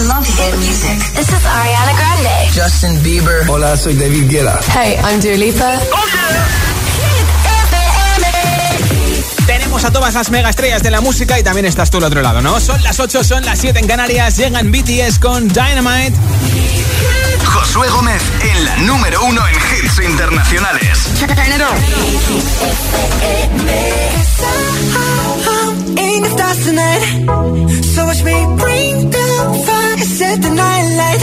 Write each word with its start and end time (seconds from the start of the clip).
I 0.00 0.02
love 0.04 0.26
hit 0.26 0.56
music. 0.56 0.96
This 1.14 1.28
is 1.28 1.44
Ariana 1.44 1.92
Grande. 1.94 2.48
Justin 2.54 3.02
Bieber. 3.02 3.46
Hola, 3.50 3.76
soy 3.76 3.92
David 3.94 4.30
Guetta. 4.30 4.58
Hey, 4.72 4.98
I'm 5.04 5.20
Dua 5.20 5.36
Lipa. 5.36 5.78
Tenemos 9.46 9.84
a 9.84 9.90
todas 9.90 10.14
las 10.14 10.30
mega 10.30 10.48
estrellas 10.48 10.82
de 10.82 10.90
la 10.90 11.02
música 11.02 11.38
y 11.38 11.42
también 11.42 11.66
estás 11.66 11.90
tú 11.90 11.98
al 11.98 12.04
otro 12.04 12.22
lado, 12.22 12.40
¿no? 12.40 12.58
Son 12.60 12.82
las 12.82 12.98
8, 12.98 13.22
son 13.22 13.44
las 13.44 13.58
7 13.58 13.78
en 13.78 13.86
Canarias, 13.86 14.38
llegan 14.38 14.72
BTS 14.72 15.18
con 15.18 15.48
Dynamite. 15.48 16.14
Josué 17.44 17.90
Gómez 17.90 18.22
en 18.40 18.64
la 18.64 18.76
número 18.78 19.22
uno 19.24 19.42
en 19.46 19.54
hits 19.54 20.00
internacionales. 20.02 21.10
In 26.20 26.28
the 26.28 26.32
stars 26.36 26.60
tonight. 26.66 27.02
So 27.94 28.04
watch 28.04 28.22
me 28.24 28.36
bring 28.62 29.10
the 29.10 29.26
fire, 29.66 29.98
set 30.18 30.36
the 30.42 30.50
night 30.62 30.86
light. 31.00 31.22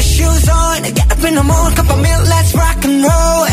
Shoes 0.00 0.48
on, 0.48 0.82
get 0.98 1.08
up 1.12 1.22
in 1.28 1.34
the 1.34 1.44
morning, 1.50 1.76
cup 1.76 1.90
of 1.94 2.00
milk, 2.06 2.24
let's 2.32 2.54
rock 2.54 2.84
and 2.88 2.96
roll. 3.08 3.46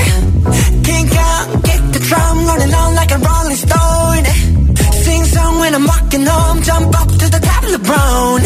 Kink 0.87 1.11
out, 1.29 1.45
kick 1.67 1.81
the 1.93 1.99
drum, 2.09 2.37
rolling 2.47 2.73
on 2.81 2.95
like 2.95 3.11
a 3.11 3.19
rolling 3.27 3.59
stone. 3.65 4.25
Sing 5.03 5.23
song 5.25 5.59
when 5.59 5.75
I'm 5.75 5.85
walking 5.85 6.25
home, 6.25 6.61
jump 6.63 6.99
up 7.01 7.09
to 7.21 7.27
the 7.35 7.41
top 7.49 7.63
of 7.63 7.71
the 7.77 7.81
brown. 7.89 8.41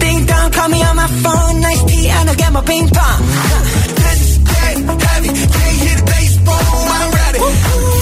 Ding 0.00 0.26
dong, 0.26 0.50
call 0.52 0.68
me 0.68 0.82
on 0.82 0.96
my 0.96 1.08
phone, 1.22 1.60
nice 1.60 1.82
tea, 1.84 2.08
and 2.08 2.28
I'll 2.28 2.36
get 2.36 2.52
my 2.52 2.62
ping 2.62 2.88
pong. 2.88 3.20
This 4.02 4.20
is 4.20 4.36
heavy, 4.52 4.82
can't 5.04 5.76
hear 5.84 5.96
the 6.00 6.04
bass, 6.12 6.36
boom, 6.46 6.88
I'm 6.98 7.10
ready. 7.20 7.40
Life 7.40 8.01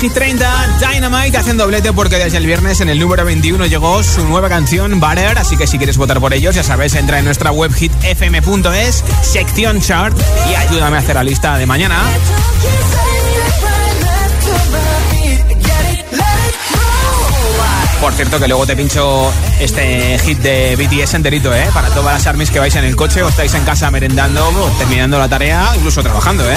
Hit 0.00 0.12
30, 0.12 0.78
Dynamite 0.78 1.38
haciendo 1.38 1.64
doblete 1.64 1.92
porque 1.92 2.18
desde 2.18 2.38
el 2.38 2.46
viernes 2.46 2.80
en 2.80 2.88
el 2.88 3.00
número 3.00 3.24
21 3.24 3.66
llegó 3.66 4.00
su 4.04 4.24
nueva 4.24 4.48
canción 4.48 5.00
Butter, 5.00 5.36
así 5.36 5.56
que 5.56 5.66
si 5.66 5.76
quieres 5.76 5.96
votar 5.96 6.20
por 6.20 6.32
ellos, 6.32 6.54
ya 6.54 6.62
sabes, 6.62 6.94
entra 6.94 7.18
en 7.18 7.24
nuestra 7.24 7.50
web 7.50 7.74
hitfm.es, 7.74 9.04
sección 9.22 9.80
chart 9.80 10.16
y 10.50 10.54
ayúdame 10.54 10.98
a 10.98 11.00
hacer 11.00 11.16
la 11.16 11.24
lista 11.24 11.58
de 11.58 11.66
mañana. 11.66 12.00
Por 18.00 18.12
cierto, 18.12 18.38
que 18.38 18.46
luego 18.46 18.64
te 18.64 18.76
pincho 18.76 19.32
este 19.58 20.16
hit 20.20 20.38
de 20.38 20.76
BTS 20.76 21.14
enterito, 21.14 21.52
¿eh? 21.52 21.68
Para 21.74 21.88
todas 21.88 22.14
las 22.14 22.26
armies 22.28 22.50
que 22.50 22.60
vais 22.60 22.74
en 22.76 22.84
el 22.84 22.94
coche 22.94 23.20
o 23.24 23.28
estáis 23.28 23.52
en 23.54 23.64
casa 23.64 23.90
merendando, 23.90 24.48
terminando 24.78 25.18
la 25.18 25.28
tarea, 25.28 25.72
incluso 25.74 26.04
trabajando, 26.04 26.48
¿eh? 26.48 26.56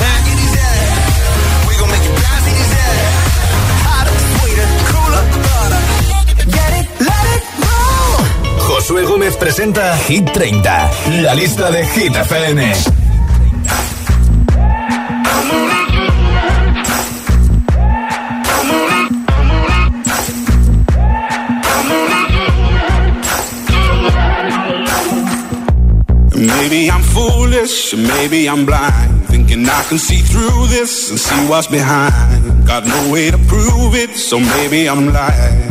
Presenta 9.38 9.98
Hit 10.08 10.32
30, 10.32 10.92
la 11.22 11.34
lista 11.34 11.70
de 11.70 11.86
Hit 11.86 12.16
FM. 12.16 12.74
Maybe 26.36 26.90
I'm 26.90 27.02
foolish, 27.02 27.94
maybe 27.96 28.48
I'm 28.48 28.66
blind. 28.66 29.28
Thinking 29.28 29.68
I 29.68 29.84
can 29.90 29.98
see 29.98 30.20
through 30.20 30.68
this 30.68 31.10
and 31.10 31.20
see 31.20 31.48
what's 31.48 31.68
behind. 31.68 32.66
Got 32.66 32.86
no 32.86 33.12
way 33.12 33.32
to 33.32 33.38
prove 33.38 33.96
it, 33.96 34.18
so 34.18 34.40
maybe 34.40 34.88
I'm 34.88 35.14
lying. 35.14 35.71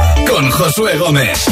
Con 0.31 0.49
Josué 0.49 0.97
Gómez. 0.97 1.43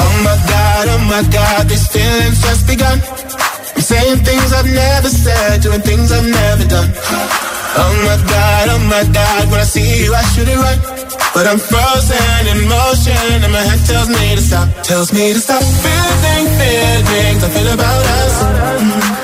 Oh 0.00 0.14
my 0.24 0.36
god, 0.48 0.88
oh 0.88 0.98
my 1.10 1.22
god, 1.30 1.68
these 1.68 1.86
feelings 1.88 2.40
just 2.40 2.66
begun. 2.66 2.98
I'm 3.76 3.82
saying 3.82 4.24
things 4.24 4.50
I've 4.54 4.64
never 4.64 5.10
said, 5.10 5.60
doing 5.60 5.82
things 5.82 6.10
I've 6.10 6.24
never 6.24 6.64
done. 6.64 6.90
Oh 7.76 7.92
my 8.08 8.16
god, 8.26 8.68
oh 8.70 8.78
my 8.88 9.04
god, 9.12 9.50
when 9.50 9.60
I 9.60 9.64
see 9.64 10.04
you 10.04 10.14
I 10.14 10.22
should 10.32 10.48
it 10.48 10.56
right. 10.56 10.80
But 11.34 11.46
I'm 11.46 11.58
frozen 11.58 12.46
in 12.48 12.66
motion 12.66 13.44
and 13.44 13.52
my 13.52 13.60
head 13.60 13.84
tells 13.84 14.08
me 14.08 14.36
to 14.36 14.40
stop, 14.40 14.68
tells 14.84 15.12
me 15.12 15.34
to 15.34 15.38
stop. 15.38 15.60
Feeling 15.60 16.48
feelings 16.56 17.44
I 17.44 17.48
feel 17.50 17.74
about 17.74 18.06
us. 18.06 18.42
Mm. 18.80 19.23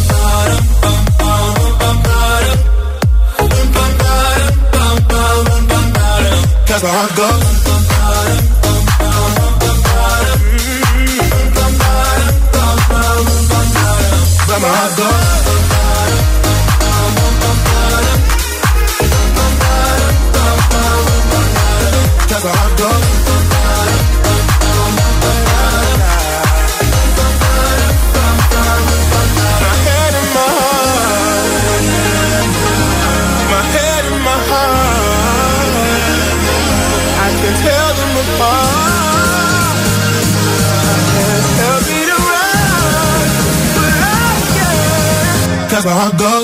Heart 14.71 14.97
goes. 14.97 15.40
I 46.01 46.09
got 46.17 46.40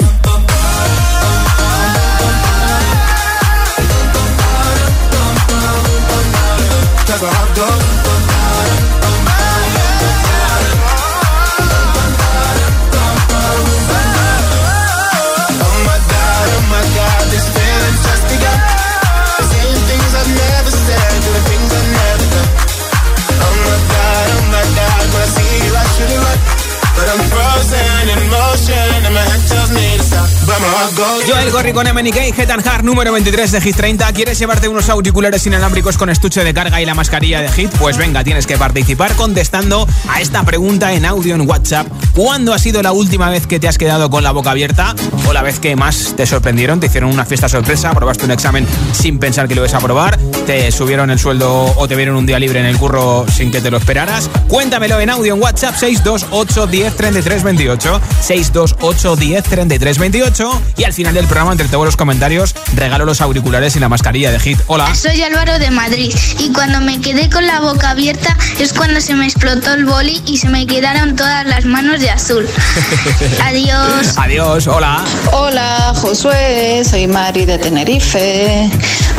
Con 31.73 31.85
MNK, 31.85 32.81
número 32.81 33.11
23 33.11 33.51
de 33.51 33.61
Hit 33.61 33.75
30. 33.75 34.13
¿Quieres 34.13 34.39
llevarte 34.39 34.69
unos 34.69 34.87
auriculares 34.89 35.45
inalámbricos 35.45 35.97
con 35.97 36.09
estuche 36.09 36.43
de 36.43 36.53
carga 36.53 36.81
y 36.81 36.85
la 36.85 36.95
mascarilla 36.95 37.41
de 37.41 37.49
Hit? 37.49 37.69
Pues 37.77 37.97
venga, 37.97 38.23
tienes 38.23 38.47
que 38.47 38.57
participar 38.57 39.13
contestando 39.15 39.85
a 40.07 40.21
esta 40.21 40.43
pregunta 40.43 40.93
en 40.93 41.05
audio 41.05 41.35
en 41.35 41.41
WhatsApp. 41.41 41.87
¿Cuándo 42.17 42.51
ha 42.51 42.57
sido 42.57 42.81
la 42.81 42.93
última 42.93 43.29
vez 43.29 43.45
que 43.45 43.59
te 43.59 43.67
has 43.67 43.77
quedado 43.77 44.09
con 44.09 44.23
la 44.23 44.31
boca 44.31 44.49
abierta? 44.49 44.95
¿O 45.27 45.33
la 45.33 45.43
vez 45.43 45.59
que 45.59 45.75
más 45.75 46.15
te 46.17 46.25
sorprendieron? 46.25 46.79
¿Te 46.79 46.87
hicieron 46.87 47.11
una 47.11 47.25
fiesta 47.25 47.47
sorpresa? 47.47 47.93
¿Probaste 47.93 48.25
un 48.25 48.31
examen 48.31 48.65
sin 48.91 49.19
pensar 49.19 49.47
que 49.47 49.53
lo 49.53 49.61
ibas 49.61 49.75
a 49.75 49.79
probar? 49.79 50.17
¿Te 50.47 50.71
subieron 50.71 51.11
el 51.11 51.19
sueldo 51.19 51.75
o 51.77 51.87
te 51.87 51.95
vieron 51.95 52.15
un 52.15 52.25
día 52.25 52.39
libre 52.39 52.59
en 52.59 52.65
el 52.65 52.75
curro 52.75 53.27
sin 53.31 53.51
que 53.51 53.61
te 53.61 53.69
lo 53.69 53.77
esperaras? 53.77 54.31
Cuéntamelo 54.47 54.99
en 54.99 55.11
audio 55.11 55.35
en 55.35 55.43
WhatsApp 55.43 55.75
628 55.75 56.65
10 56.65 56.95
33 56.95 57.43
28. 57.43 58.01
628 58.21 59.15
10 59.15 59.43
33 59.43 59.97
28. 59.99 60.61
Y 60.77 60.83
al 60.85 60.93
final 60.93 61.13
del 61.13 61.27
programa, 61.27 61.51
entre 61.51 61.67
todos 61.67 61.85
los 61.85 61.97
comentarios, 61.97 62.55
regalo 62.73 63.05
los 63.05 63.21
auriculares 63.21 63.75
y 63.75 63.79
la 63.79 63.89
mascarilla 63.89 64.31
de 64.31 64.39
Hit. 64.39 64.57
Hola. 64.65 64.95
Soy 64.95 65.21
Álvaro 65.21 65.59
de 65.59 65.69
Madrid 65.69 66.11
y 66.39 66.51
cuando 66.51 66.81
me 66.81 66.99
quedé 66.99 67.29
con 67.29 67.45
la 67.45 67.59
boca 67.59 67.91
abierta 67.91 68.35
es 68.59 68.73
cuando 68.73 69.01
se 69.01 69.13
me 69.13 69.25
explotó 69.25 69.75
el 69.75 69.85
boli 69.85 70.23
y 70.25 70.39
se 70.39 70.49
me 70.49 70.65
quedaron 70.65 71.15
todas 71.15 71.45
las 71.45 71.65
manos 71.65 71.99
de 71.99 72.06
azul. 72.09 72.47
Adiós. 73.43 74.17
Adiós, 74.17 74.67
hola. 74.67 75.03
Hola, 75.31 75.93
Josué, 75.95 76.83
soy 76.83 77.07
Mari 77.07 77.45
de 77.45 77.57
Tenerife. 77.57 78.69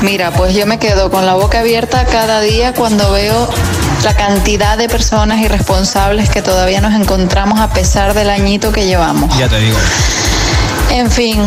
Mira, 0.03 0.31
pues 0.33 0.55
yo 0.55 0.67
me 0.67 0.79
quedo 0.79 1.11
con 1.11 1.27
la 1.27 1.35
boca 1.35 1.61
abierta 1.61 2.05
cada 2.07 2.41
día 2.41 2.73
cuando 2.75 3.13
veo 3.13 3.49
la 4.05 4.15
cantidad 4.15 4.79
de 4.79 4.89
personas 4.89 5.41
irresponsables 5.41 6.31
que 6.31 6.43
todavía 6.43 6.81
nos 6.81 6.95
encontramos 6.95 7.61
a 7.61 7.71
pesar 7.73 8.15
del 8.15 8.31
añito 8.31 8.73
que 8.73 8.87
llevamos. 8.87 9.37
Ya 9.39 9.49
te 9.49 9.59
digo. 9.59 9.77
En 10.91 11.11
fin, 11.11 11.39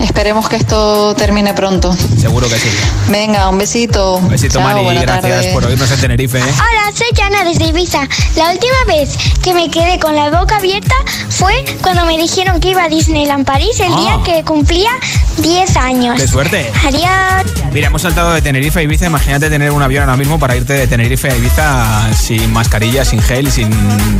esperemos 0.00 0.48
que 0.48 0.56
esto 0.56 1.14
termine 1.14 1.54
pronto. 1.54 1.94
Seguro 2.18 2.48
que 2.48 2.56
sí. 2.58 2.68
Venga, 3.08 3.48
un 3.48 3.58
besito. 3.58 4.16
Un 4.16 4.28
besito, 4.28 4.58
Chao, 4.58 4.62
Mari. 4.82 4.98
Gracias 5.00 5.22
tarde. 5.22 5.50
por 5.52 5.64
oírnos 5.64 5.90
en 5.90 6.00
Tenerife. 6.00 6.38
¿eh? 6.38 6.42
Hola, 6.42 6.92
soy 6.96 7.08
Jana 7.16 7.44
desde 7.44 7.66
Ibiza. 7.66 8.08
La 8.36 8.50
última 8.50 8.84
vez 8.86 9.16
que 9.42 9.54
me 9.54 9.70
quedé 9.70 9.98
con 9.98 10.14
la 10.14 10.30
boca 10.30 10.56
abierta 10.56 10.94
fue 11.28 11.64
cuando 11.82 12.04
me 12.06 12.16
dijeron 12.18 12.60
que 12.60 12.70
iba 12.70 12.84
a 12.84 12.88
Disneyland 12.88 13.44
París 13.44 13.78
el 13.80 13.92
Ah. 13.92 13.96
día 14.00 14.18
que 14.24 14.44
cumplía 14.44 14.90
10 15.38 15.76
años. 15.76 16.16
¡Qué 16.16 16.26
suerte! 16.28 16.70
Adiós. 16.86 17.52
Mira, 17.72 17.86
hemos 17.88 18.02
saltado 18.02 18.32
de 18.32 18.42
Tenerife 18.42 18.80
a 18.80 18.82
Ibiza. 18.82 19.06
Imagínate 19.06 19.48
tener 19.48 19.70
un 19.70 19.82
avión 19.82 20.02
ahora 20.04 20.16
mismo 20.16 20.38
para 20.38 20.56
irte 20.56 20.72
de 20.72 20.86
Tenerife 20.86 21.30
a 21.30 21.36
Ibiza 21.36 22.14
sin 22.14 22.52
mascarilla, 22.52 23.04
sin 23.04 23.20
gel, 23.22 23.50
sin 23.50 23.70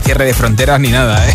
cierre 0.05 0.25
de 0.27 0.35
fronteras 0.35 0.79
ni 0.81 0.89
nada. 0.89 1.27
¿eh? 1.29 1.35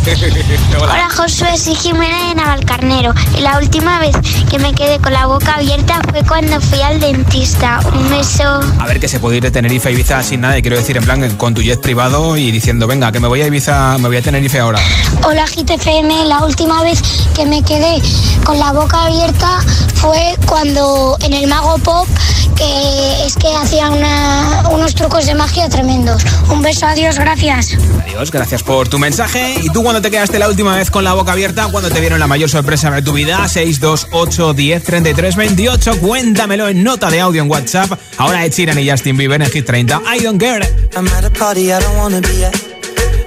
Hola. 0.80 0.94
Hola 0.94 1.10
Josué, 1.10 1.58
soy 1.58 1.76
Jimena 1.76 2.30
de 2.30 2.36
Navalcarnero 2.36 3.14
y 3.38 3.42
la 3.42 3.58
última 3.58 4.00
vez 4.00 4.16
que 4.50 4.60
me 4.60 4.74
quedé 4.74 5.00
con 5.00 5.14
la 5.14 5.26
boca 5.28 5.56
abierta 5.56 6.02
fue 6.10 6.24
cuando 6.24 6.60
fui 6.62 6.82
al 6.82 7.00
dentista. 7.00 7.80
Un 7.94 8.10
beso. 8.10 8.60
A 8.80 8.86
ver 8.86 9.00
que 9.00 9.08
se 9.08 9.20
puede 9.20 9.38
ir 9.38 9.44
de 9.44 9.52
Tenerife 9.52 9.90
a 9.90 9.92
Ibiza 9.92 10.24
sin 10.24 10.42
nada, 10.42 10.58
y 10.58 10.62
quiero 10.62 10.78
decir, 10.78 10.98
en 10.98 11.04
plan, 11.04 11.30
con 11.38 11.54
tu 11.54 11.62
jet 11.62 11.80
privado 11.82 12.38
y 12.38 12.52
diciendo, 12.52 12.88
venga, 12.88 13.12
que 13.12 13.20
me 13.20 13.28
voy 13.28 13.42
a 13.42 13.48
Ibiza, 13.48 13.98
me 13.98 14.08
voy 14.08 14.18
a 14.18 14.22
Tenerife 14.22 14.60
ahora. 14.60 14.80
Hola 15.24 15.46
GTFM, 15.46 16.26
la 16.26 16.44
última 16.46 16.84
vez 16.84 17.02
que 17.36 17.46
me 17.46 17.64
quedé 17.64 18.02
con 18.44 18.60
la 18.60 18.72
boca 18.72 19.04
abierta 19.06 19.60
fue 19.96 20.36
cuando 20.48 21.18
en 21.22 21.34
el 21.34 21.48
Mago 21.48 21.78
Pop 21.80 22.08
que 22.56 23.26
es 23.26 23.36
que 23.36 23.54
hacían 23.54 23.92
una- 23.94 24.64
unos 24.72 24.96
trucos 24.96 25.26
de 25.26 25.36
magia 25.36 25.68
tremendos. 25.68 26.24
Un 26.50 26.62
beso, 26.62 26.86
adiós, 26.86 27.18
gracias. 27.20 27.76
Adiós, 28.02 28.32
gracias 28.32 28.64
por 28.64 28.88
tu 28.88 28.98
mensaje. 28.98 29.56
¿Y 29.62 29.68
tú 29.74 29.84
cuando 29.84 30.02
te 30.02 30.10
quedaste 30.10 30.40
la 30.40 30.48
última 30.48 30.74
vez 30.78 30.90
con 30.90 31.04
la 31.04 31.12
boca 31.14 31.34
abierta? 31.34 31.68
cuando 31.70 31.90
te 31.90 32.00
dieron 32.00 32.18
la 32.20 32.28
mayor 32.28 32.50
sorpresa 32.50 32.90
de 32.92 33.02
tu 33.02 33.12
vida? 33.12 33.46
628 33.46 34.25
10 34.26 34.84
33 34.84 35.36
28. 35.36 36.00
Cuéntamelo 36.00 36.68
en 36.68 36.84
nota 36.84 37.10
de 37.10 37.20
audio 37.20 37.44
en 37.44 37.50
WhatsApp. 37.50 37.92
Ahora 38.18 38.46
Ed 38.46 38.52
Sheeran 38.54 38.80
y 38.80 38.90
Justin 38.90 39.18
Bieber 39.18 39.42
en 39.42 39.50
Hit 39.50 39.66
30. 39.66 40.02
I 40.16 40.20
don't 40.24 40.40
care. 40.40 40.62
I'm 40.96 41.08
at 41.08 41.26
a 41.26 41.30
party 41.30 41.72
I 41.72 41.80
don't 41.80 41.98
wanna 41.98 42.22
be 42.22 42.46
at. 42.46 42.56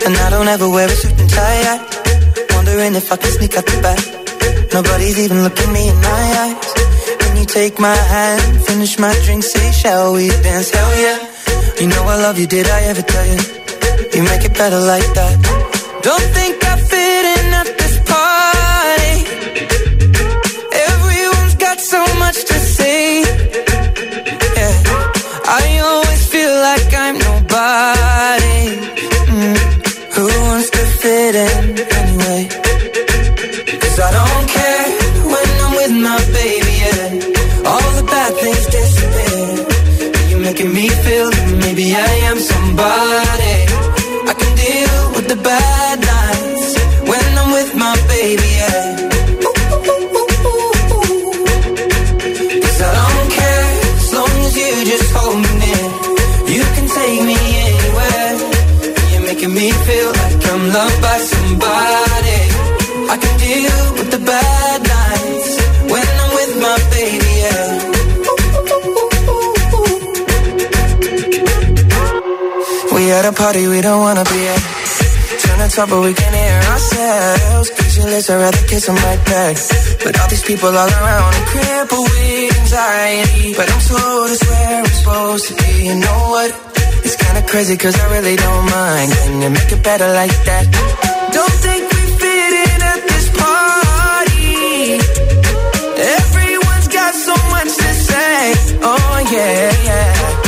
And 0.06 0.16
I 0.16 0.30
don't 0.30 0.48
ever 0.48 0.68
wear 0.68 0.88
a 0.88 0.94
suit 0.94 1.18
and 1.20 1.30
tie. 1.30 1.62
I 1.64 1.98
wondering 2.54 2.94
if 2.96 3.12
I 3.12 3.16
can 3.16 3.30
sneak 3.30 3.56
out 3.56 3.66
the 3.66 3.80
back. 3.80 4.00
Nobody's 4.72 5.18
even 5.18 5.42
looking 5.42 5.72
me 5.72 5.88
in 5.88 5.96
my 5.96 6.24
eyes. 6.42 6.74
Can 7.20 7.36
you 7.36 7.46
take 7.46 7.78
my 7.78 7.96
hand, 7.96 8.62
finish 8.66 8.98
my 8.98 9.14
drink, 9.24 9.42
say, 9.44 9.72
shall 9.72 10.12
we 10.14 10.28
dance? 10.28 10.70
Hell 10.70 10.92
yeah. 11.04 11.18
You 11.80 11.86
know 11.88 12.02
I 12.04 12.16
love 12.16 12.38
you, 12.38 12.46
did 12.46 12.66
I 12.68 12.80
ever 12.90 13.02
tell 13.02 13.26
you? 13.26 13.40
You 14.14 14.22
make 14.24 14.44
it 14.44 14.54
better 14.54 14.80
like 14.80 15.08
that. 15.18 15.36
Don't 16.02 16.28
think 16.36 16.64
I 16.64 16.76
fit 16.90 17.07
way. 22.88 23.67
Party 73.38 73.68
we 73.68 73.80
don't 73.80 74.00
wanna 74.00 74.24
be 74.24 74.40
at. 74.54 74.62
Turn 75.42 75.58
to 75.62 75.68
talk 75.74 75.88
but 75.88 76.00
we 76.02 76.12
can 76.12 76.32
hear 76.34 76.58
ourselves. 76.72 77.70
Pictureless, 77.70 78.30
I'd 78.30 78.40
rather 78.44 78.64
kiss 78.66 78.86
them 78.86 78.96
right 78.96 79.22
back. 79.32 79.54
But 80.02 80.12
all 80.18 80.28
these 80.28 80.42
people 80.50 80.70
all 80.80 80.92
around 81.00 81.32
and 81.38 81.46
crippled 81.52 82.08
with 82.10 82.58
anxiety. 82.62 83.54
But 83.58 83.66
I'm 83.72 83.82
told 83.90 84.30
it's 84.34 84.44
where 84.50 84.78
I'm 84.82 84.90
supposed 84.98 85.44
to 85.48 85.54
be. 85.62 85.72
You 85.88 85.96
know 86.04 86.20
what? 86.34 86.50
It's 87.06 87.16
kinda 87.24 87.42
crazy 87.52 87.76
cause 87.76 87.96
I 88.04 88.06
really 88.16 88.36
don't 88.36 88.66
mind. 88.78 89.08
Can 89.12 89.42
you 89.42 89.50
make 89.50 89.70
it 89.76 89.82
better 89.84 90.08
like 90.20 90.36
that? 90.48 90.64
Don't 91.38 91.56
think 91.66 91.82
we 91.94 92.02
fit 92.22 92.52
in 92.66 92.80
at 92.92 93.00
this 93.10 93.26
party. 93.42 94.98
Everyone's 96.18 96.88
got 96.98 97.12
so 97.14 97.34
much 97.54 97.70
to 97.82 97.90
say. 98.08 98.38
Oh 98.82 99.16
yeah, 99.30 99.86
yeah. 99.88 100.47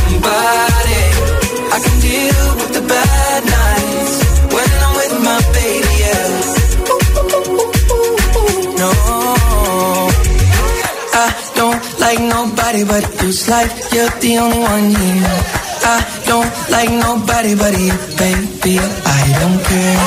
Nobody 12.71 12.83
but 12.85 13.03
you. 13.21 13.31
Like 13.51 13.71
you're 13.93 14.09
the 14.19 14.37
only 14.39 14.59
one 14.59 14.89
here. 14.95 15.39
I 15.83 15.97
don't 16.25 16.51
like 16.71 16.89
nobody 16.89 17.53
but 17.55 17.73
you, 17.77 17.93
baby. 18.17 18.79
I 18.79 19.21
don't 19.39 19.59
care. 19.69 19.97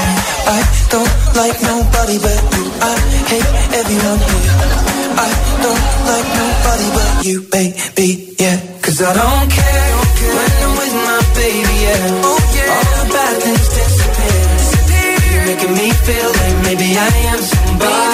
I 0.54 0.60
don't 0.92 1.12
like 1.36 1.58
nobody 1.62 2.16
but 2.24 2.40
you. 2.54 2.64
I 2.80 2.94
hate 3.30 3.50
everyone 3.80 4.20
here. 4.28 4.54
I 5.24 5.30
don't 5.64 5.84
like 6.10 6.28
nobody 6.40 6.88
but 6.96 7.26
you, 7.26 7.36
baby. 7.54 8.34
Yeah, 8.38 8.56
cause 8.82 9.02
I 9.02 9.12
don't 9.14 9.50
care 9.50 10.03
yeah. 11.94 12.26
Oh, 12.28 12.40
yeah. 12.56 12.74
All 12.74 13.04
the 13.04 13.12
bad 13.12 13.42
things 13.42 13.68
disappear. 13.68 14.42
disappear. 14.58 15.14
You're 15.32 15.46
making 15.46 15.72
me 15.74 15.90
feel 15.90 16.30
like 16.40 16.56
maybe 16.66 16.88
I 16.98 17.10
am 17.32 17.40
somebody. 17.40 18.13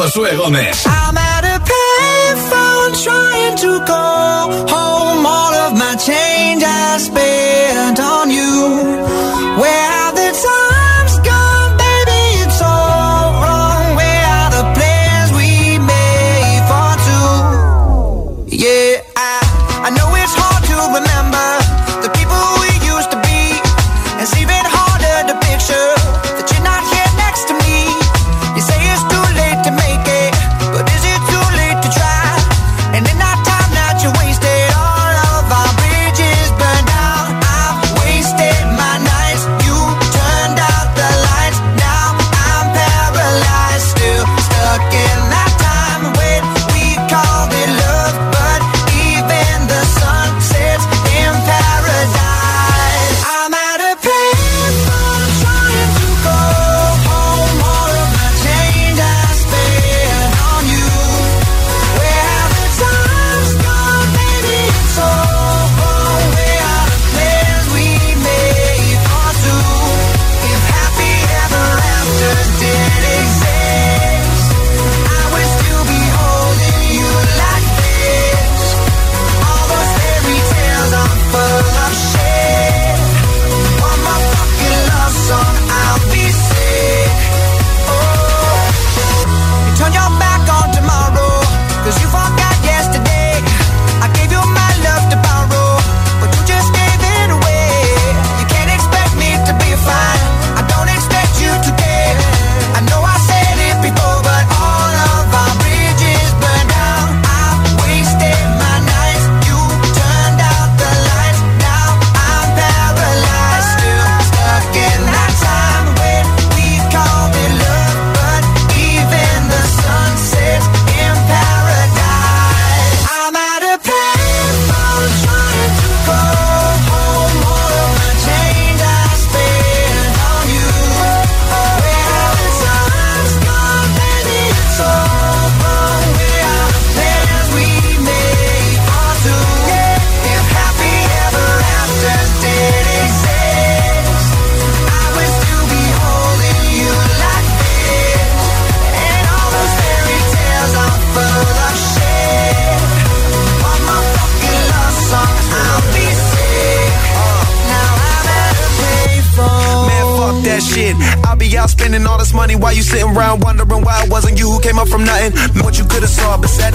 Josué 0.00 0.34
Gómez. 0.34 0.86
I'm 0.86 1.18
at 1.18 1.44
a 1.44 1.60
payphone 1.60 3.04
trying 3.04 3.56
to 3.58 3.84
call 3.84 4.50
home 4.66 5.26
all 5.26 5.52
of 5.66 5.76
my 5.76 5.94
change 5.96 6.62
I 6.64 6.96
spent 6.96 8.00
on 8.00 8.30
you. 8.30 9.29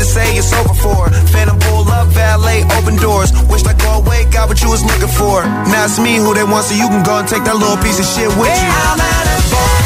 to 0.05 0.11
say 0.11 0.37
it's 0.37 0.53
over 0.53 0.73
for. 0.73 1.09
Phantom 1.33 1.57
pull 1.59 1.87
up, 1.89 2.07
valet, 2.09 2.63
open 2.77 2.95
doors. 2.97 3.31
Wish 3.49 3.63
I 3.65 3.73
go 3.73 4.01
away, 4.01 4.25
got 4.31 4.49
what 4.49 4.61
you 4.61 4.69
was 4.69 4.83
looking 4.83 5.09
for. 5.09 5.43
Now 5.71 5.85
it's 5.85 5.99
me 5.99 6.17
who 6.17 6.33
they 6.33 6.43
want, 6.43 6.65
so 6.65 6.75
you 6.75 6.87
can 6.87 7.03
go 7.03 7.17
and 7.17 7.27
take 7.27 7.43
that 7.45 7.55
little 7.55 7.77
piece 7.77 7.99
of 7.99 8.05
shit 8.05 8.29
with 8.37 8.53
you. 8.53 8.71
Hey, 8.71 9.85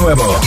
nuevo. 0.00 0.40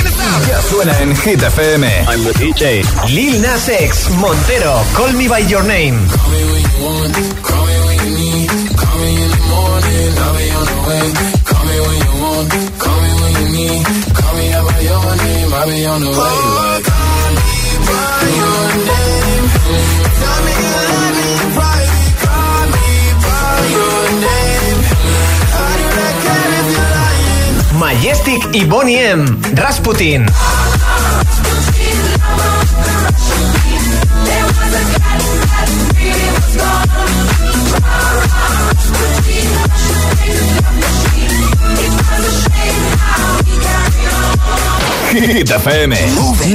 Ya 0.47 0.61
suena 0.61 0.99
en 0.99 1.15
Hit 1.15 1.41
FM. 1.41 1.87
I'm 2.07 2.23
the 2.23 2.33
DJ. 2.33 2.83
Lil 3.09 3.41
Nas 3.41 3.69
X, 3.69 4.09
Montero, 4.17 4.83
Call 4.95 5.13
Me 5.13 5.27
By 5.27 5.45
Your 5.47 5.63
Name. 5.63 5.99
Call 6.09 6.31
me 6.31 6.43
when 6.45 6.61
you 6.61 6.85
want, 6.85 7.13
call 7.47 7.65
me 7.65 7.83
by 13.19 14.79
your 14.81 15.09
name, 15.17 15.49
me 20.45 20.52
Majestic 27.83 28.41
y 28.53 28.63
Bonnie 28.63 29.09
M. 29.09 29.25
Rasputin. 29.55 30.25
Hit 45.11 45.51
FM, 45.51 45.97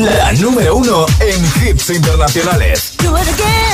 la 0.00 0.32
número 0.32 0.76
uno 0.76 1.04
en 1.20 1.44
hits 1.62 1.90
internacionales. 1.90 2.94
Do 2.96 3.14
it 3.18 3.28
again. 3.28 3.68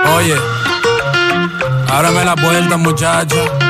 Oye 0.16 0.59
ábrame 1.90 2.24
la 2.24 2.36
puerta, 2.36 2.76
muchacha. 2.76 3.69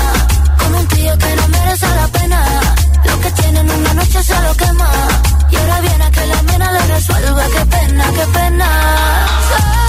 que 1.17 1.35
no 1.35 1.47
merece 1.47 1.87
la 1.87 2.07
pena. 2.07 2.45
Lo 3.05 3.19
que 3.21 3.31
tienen 3.31 3.69
una 3.69 3.93
noche 3.93 4.23
se 4.23 4.41
lo 4.41 4.53
quema. 4.55 4.89
Y 5.49 5.55
ahora 5.55 5.81
viene 5.81 6.03
a 6.03 6.11
que 6.11 6.25
la 6.25 6.41
mena 6.43 6.71
le 6.71 6.87
resuelva. 6.87 7.43
Qué 7.55 7.65
pena, 7.65 8.05
qué 8.15 8.25
pena. 8.39 9.80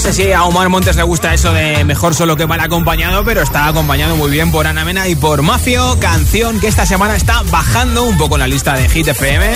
Sé 0.00 0.14
si 0.14 0.32
a 0.32 0.44
Omar 0.44 0.70
Montes 0.70 0.96
le 0.96 1.02
gusta 1.02 1.34
eso 1.34 1.52
de 1.52 1.84
mejor 1.84 2.14
solo 2.14 2.34
que 2.34 2.46
mal 2.46 2.58
acompañado, 2.60 3.22
pero 3.22 3.42
está 3.42 3.66
acompañado 3.66 4.16
muy 4.16 4.30
bien 4.30 4.50
por 4.50 4.66
Ana 4.66 4.82
Mena 4.82 5.06
y 5.08 5.14
por 5.14 5.42
Mafio, 5.42 5.98
canción 6.00 6.58
que 6.58 6.68
esta 6.68 6.86
semana 6.86 7.16
está 7.16 7.42
bajando 7.50 8.04
un 8.04 8.16
poco 8.16 8.38
la 8.38 8.48
lista 8.48 8.74
de 8.74 8.88
Hit 8.88 9.08
FM, 9.08 9.46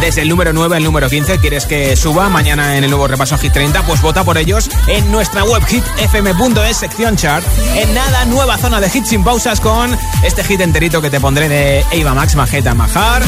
desde 0.00 0.22
el 0.22 0.28
número 0.28 0.52
9 0.52 0.76
al 0.76 0.84
número 0.84 1.10
15. 1.10 1.38
¿Quieres 1.40 1.66
que 1.66 1.96
suba 1.96 2.28
mañana 2.28 2.76
en 2.76 2.84
el 2.84 2.90
nuevo 2.90 3.08
repaso 3.08 3.36
Hit 3.38 3.52
30? 3.52 3.82
Pues 3.86 4.00
vota 4.00 4.22
por 4.22 4.38
ellos 4.38 4.70
en 4.86 5.10
nuestra 5.10 5.42
web 5.42 5.64
hitfm.es, 5.66 6.76
sección 6.76 7.16
chart. 7.16 7.44
En 7.74 7.92
nada, 7.92 8.24
nueva 8.26 8.56
zona 8.56 8.80
de 8.80 8.88
hits 8.94 9.08
sin 9.08 9.24
pausas 9.24 9.60
con 9.60 9.98
este 10.22 10.44
hit 10.44 10.60
enterito 10.60 11.02
que 11.02 11.10
te 11.10 11.18
pondré 11.18 11.48
de 11.48 11.84
Eva 11.90 12.14
Max, 12.14 12.36
Majeta, 12.36 12.72
Majar. 12.72 13.22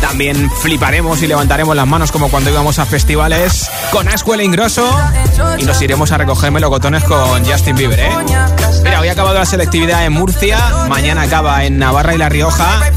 También 0.00 0.50
fliparemos 0.62 1.20
y 1.22 1.26
levantaremos 1.26 1.74
las 1.74 1.86
manos 1.86 2.12
como 2.12 2.28
cuando 2.28 2.50
íbamos 2.50 2.78
a 2.78 2.86
festivales 2.86 3.68
con 3.90 4.08
Ascuela 4.08 4.44
Ingrosso 4.44 4.88
y 5.58 5.64
nos 5.64 5.80
iremos 5.82 5.95
a 5.96 6.18
recoger 6.18 6.50
melocotones 6.50 7.02
con 7.04 7.42
Justin 7.44 7.74
Bieber, 7.74 7.98
¿eh? 7.98 8.10
Mira, 8.84 9.00
hoy 9.00 9.08
ha 9.08 9.12
acabado 9.12 9.38
la 9.38 9.46
selectividad 9.46 10.04
en 10.04 10.12
Murcia, 10.12 10.58
mañana 10.88 11.22
acaba 11.22 11.64
en 11.64 11.78
Navarra 11.78 12.14
y 12.14 12.18
La 12.18 12.28
Rioja, 12.28 12.92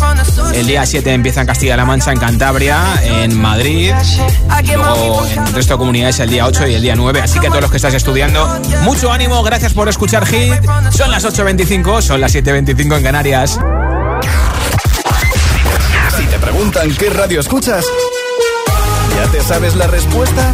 el 0.53 0.67
día 0.67 0.85
7 0.85 1.13
empieza 1.13 1.39
en 1.39 1.47
Castilla-La 1.47 1.85
Mancha, 1.85 2.11
en 2.11 2.19
Cantabria, 2.19 2.83
en 3.01 3.39
Madrid, 3.39 3.93
luego 4.75 5.25
en 5.25 5.47
el 5.47 5.53
resto 5.53 5.75
de 5.75 5.77
comunidades 5.77 6.19
el 6.19 6.29
día 6.29 6.45
8 6.45 6.67
y 6.67 6.73
el 6.73 6.81
día 6.81 6.95
9, 6.97 7.21
así 7.21 7.39
que 7.39 7.47
a 7.47 7.49
todos 7.49 7.61
los 7.61 7.71
que 7.71 7.77
estáis 7.77 7.95
estudiando, 7.95 8.59
mucho 8.81 9.11
ánimo, 9.13 9.41
gracias 9.43 9.73
por 9.73 9.87
escuchar 9.87 10.25
Hit, 10.25 10.53
son 10.91 11.09
las 11.09 11.23
8.25, 11.23 12.01
son 12.01 12.19
las 12.19 12.35
7.25 12.35 12.97
en 12.97 13.03
Canarias. 13.03 13.59
Si 16.17 16.25
te 16.25 16.37
preguntan 16.37 16.93
qué 16.95 17.09
radio 17.09 17.39
escuchas, 17.39 17.85
¿ya 19.15 19.31
te 19.31 19.41
sabes 19.41 19.75
la 19.75 19.87
respuesta? 19.87 20.53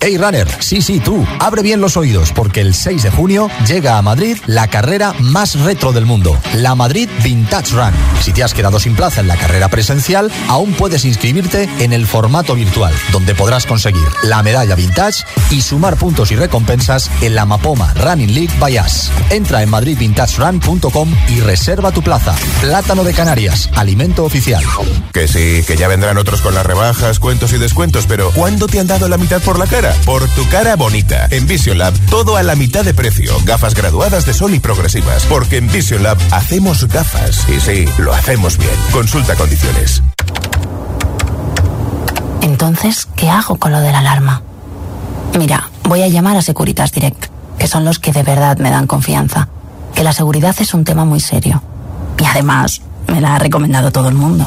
Hey 0.00 0.16
runner, 0.16 0.46
sí, 0.60 0.80
sí, 0.80 1.00
tú, 1.00 1.26
abre 1.40 1.60
bien 1.60 1.80
los 1.80 1.96
oídos 1.96 2.30
porque 2.32 2.60
el 2.60 2.72
6 2.72 3.02
de 3.02 3.10
junio 3.10 3.50
llega 3.66 3.98
a 3.98 4.02
Madrid 4.02 4.38
la 4.46 4.68
carrera 4.68 5.12
más 5.18 5.58
retro 5.58 5.92
del 5.92 6.06
mundo, 6.06 6.38
la 6.54 6.76
Madrid 6.76 7.08
Vintage 7.24 7.74
Run. 7.74 7.92
Si 8.22 8.32
te 8.32 8.44
has 8.44 8.54
quedado 8.54 8.78
sin 8.78 8.94
plaza 8.94 9.20
en 9.20 9.26
la 9.26 9.36
carrera 9.36 9.68
presencial, 9.68 10.30
aún 10.46 10.72
puedes 10.74 11.04
inscribirte 11.04 11.68
en 11.80 11.92
el 11.92 12.06
formato 12.06 12.54
virtual, 12.54 12.94
donde 13.10 13.34
podrás 13.34 13.66
conseguir 13.66 14.06
la 14.22 14.40
medalla 14.44 14.76
vintage 14.76 15.24
y 15.50 15.62
sumar 15.62 15.96
puntos 15.96 16.30
y 16.30 16.36
recompensas 16.36 17.10
en 17.20 17.34
la 17.34 17.44
Mapoma 17.44 17.92
Running 17.94 18.32
League 18.32 18.54
by 18.60 18.78
Us. 18.78 19.10
Entra 19.30 19.64
en 19.64 19.70
madridvintagerun.com 19.70 21.12
y 21.28 21.40
reserva 21.40 21.90
tu 21.90 22.02
plaza. 22.02 22.36
Plátano 22.60 23.02
de 23.02 23.14
Canarias, 23.14 23.68
alimento 23.74 24.24
oficial. 24.24 24.62
Que 25.12 25.26
sí, 25.26 25.64
que 25.66 25.76
ya 25.76 25.88
vendrán 25.88 26.18
otros 26.18 26.40
con 26.40 26.54
las 26.54 26.64
rebajas, 26.64 27.18
cuentos 27.18 27.52
y 27.52 27.58
descuentos, 27.58 28.06
pero 28.06 28.30
¿cuándo 28.30 28.68
te 28.68 28.78
han 28.78 28.86
dado 28.86 29.08
la 29.08 29.18
mitad 29.18 29.42
por 29.42 29.58
la 29.58 29.66
cara? 29.66 29.87
Por 30.04 30.28
tu 30.30 30.48
cara 30.48 30.76
bonita. 30.76 31.26
En 31.30 31.46
Vision 31.46 31.78
Lab, 31.78 31.94
todo 32.10 32.36
a 32.36 32.42
la 32.42 32.54
mitad 32.54 32.84
de 32.84 32.94
precio. 32.94 33.36
Gafas 33.44 33.74
graduadas 33.74 34.26
de 34.26 34.34
sol 34.34 34.54
y 34.54 34.60
progresivas. 34.60 35.24
Porque 35.26 35.58
en 35.58 35.70
Vision 35.70 36.02
Lab 36.02 36.18
hacemos 36.30 36.86
gafas. 36.88 37.48
Y 37.48 37.60
sí, 37.60 37.84
lo 37.98 38.12
hacemos 38.12 38.58
bien. 38.58 38.70
Consulta 38.92 39.34
condiciones. 39.36 40.02
Entonces, 42.42 43.08
¿qué 43.16 43.28
hago 43.28 43.56
con 43.56 43.72
lo 43.72 43.80
de 43.80 43.92
la 43.92 43.98
alarma? 43.98 44.42
Mira, 45.38 45.70
voy 45.84 46.02
a 46.02 46.08
llamar 46.08 46.36
a 46.36 46.42
Securitas 46.42 46.92
Direct, 46.92 47.26
que 47.58 47.66
son 47.66 47.84
los 47.84 47.98
que 47.98 48.12
de 48.12 48.22
verdad 48.22 48.58
me 48.58 48.70
dan 48.70 48.86
confianza. 48.86 49.48
Que 49.94 50.02
la 50.02 50.12
seguridad 50.12 50.56
es 50.58 50.74
un 50.74 50.84
tema 50.84 51.04
muy 51.04 51.20
serio. 51.20 51.62
Y 52.18 52.24
además, 52.24 52.82
me 53.06 53.20
la 53.20 53.36
ha 53.36 53.38
recomendado 53.38 53.90
todo 53.90 54.08
el 54.08 54.14
mundo. 54.14 54.46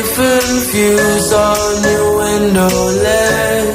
different 0.00 0.70
views 0.72 1.32
on 1.32 1.82
your 1.84 2.16
window 2.16 2.68
ledge. 3.04 3.69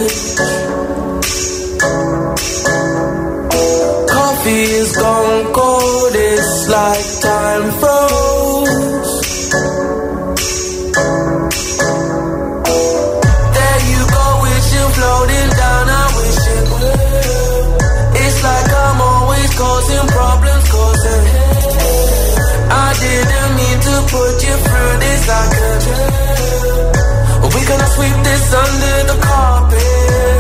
Sweep 27.96 28.18
this 28.28 28.46
under 28.64 28.98
the 29.12 29.18
carpet. 29.28 30.40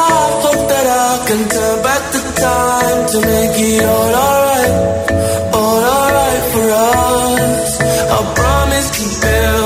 I 0.00 0.16
hope 0.44 0.62
that 0.72 0.86
I 1.04 1.10
can 1.28 1.42
turn 1.54 1.76
back 1.86 2.02
the 2.14 2.22
time 2.46 3.00
to 3.12 3.18
make 3.32 3.56
it 3.70 3.84
all 3.94 4.12
alright, 4.26 4.74
all 5.58 5.82
alright 5.96 6.44
for 6.52 6.66
us. 6.86 7.70
I 8.16 8.18
promise 8.38 8.88
to 8.96 9.04
build 9.22 9.65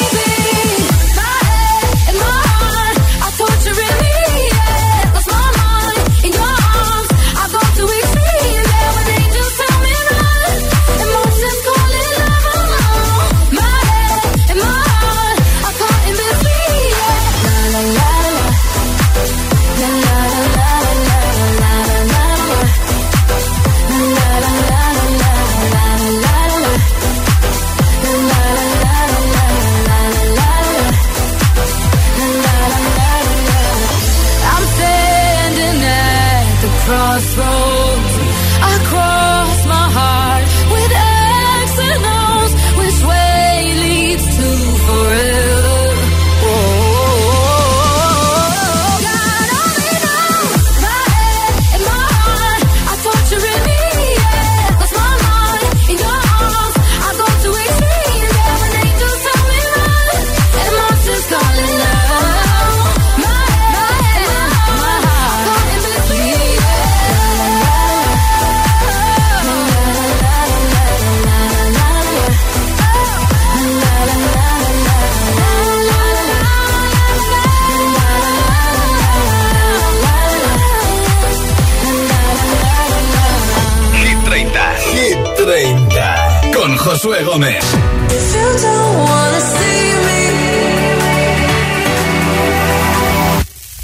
Josué 87.01 87.23
Gómez. 87.23 87.63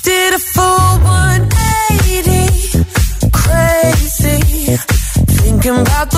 Did 0.03 0.33
a 0.33 0.39
full 0.39 0.99
180, 1.03 2.85
crazy. 3.31 4.77
Thinking 5.41 5.77
about 5.81 6.16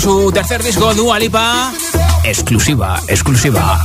su 0.00 0.30
tercer 0.32 0.62
disco, 0.62 0.92
Dua 0.94 1.18
Lipa. 1.18 1.72
Exclusiva, 2.24 3.00
exclusiva. 3.08 3.82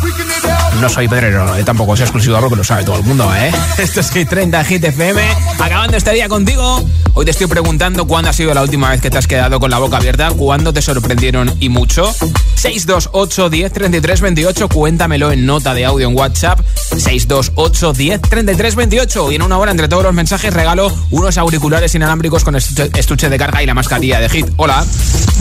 No 0.81 0.89
soy 0.89 1.07
pedrero, 1.07 1.55
eh, 1.55 1.63
tampoco 1.63 1.95
soy 1.95 2.03
exclusiva 2.03 2.39
porque 2.39 2.55
lo 2.55 2.63
sabe 2.63 2.83
todo 2.83 2.97
el 2.97 3.03
mundo, 3.03 3.31
¿eh? 3.35 3.51
Esto 3.77 3.99
es 3.99 4.11
Hit 4.11 4.27
30, 4.27 4.63
Hit 4.65 4.83
FM. 4.83 5.21
Acabando 5.59 5.97
este 5.97 6.11
día 6.11 6.27
contigo. 6.27 6.83
Hoy 7.13 7.25
te 7.25 7.31
estoy 7.31 7.47
preguntando 7.47 8.07
cuándo 8.07 8.29
ha 8.29 8.33
sido 8.33 8.53
la 8.53 8.61
última 8.61 8.89
vez 8.89 8.99
que 8.99 9.09
te 9.09 9.17
has 9.17 9.27
quedado 9.27 9.59
con 9.59 9.69
la 9.69 9.77
boca 9.77 9.97
abierta, 9.97 10.31
cuándo 10.31 10.73
te 10.73 10.81
sorprendieron 10.81 11.55
y 11.59 11.69
mucho. 11.69 12.11
628 12.55 13.49
10 13.49 13.71
33 13.71 14.21
28, 14.21 14.69
cuéntamelo 14.69 15.31
en 15.31 15.45
nota 15.45 15.73
de 15.73 15.85
audio 15.85 16.09
en 16.09 16.17
WhatsApp. 16.17 16.59
628 16.97 17.93
10 17.93 18.21
33 18.21 18.75
28. 18.75 19.31
Y 19.31 19.35
en 19.35 19.41
una 19.43 19.57
hora, 19.57 19.71
entre 19.71 19.87
todos 19.87 20.03
los 20.03 20.13
mensajes, 20.13 20.53
regalo 20.53 20.91
unos 21.11 21.37
auriculares 21.37 21.93
inalámbricos 21.95 22.43
con 22.43 22.55
estuche 22.55 23.29
de 23.29 23.37
carga 23.37 23.61
y 23.61 23.65
la 23.65 23.73
mascarilla 23.73 24.19
de 24.19 24.29
Hit. 24.29 24.47
Hola. 24.57 24.85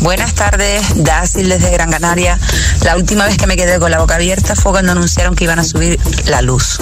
Buenas 0.01 0.35
tardes, 0.35 1.05
Dacil 1.05 1.51
desde 1.51 1.71
Gran 1.71 1.91
Canaria. 1.91 2.39
La 2.85 2.97
última 2.97 3.27
vez 3.27 3.37
que 3.37 3.47
me 3.47 3.57
quedé 3.57 3.79
con 3.79 3.91
la 3.91 3.99
boca 3.99 4.15
abierta 4.15 4.57
fue 4.57 4.73
cuando 4.73 4.93
anunciaron 4.93 5.37
que 5.37 5.45
iban 5.45 5.59
a 5.59 5.65
subir 5.65 5.99
la 6.25 6.41
luz. 6.41 6.79